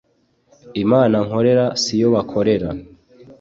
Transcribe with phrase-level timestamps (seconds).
[0.83, 2.69] imana nkorera siyo bakorera